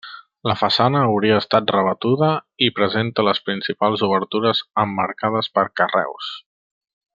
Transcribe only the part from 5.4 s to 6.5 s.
per carreus.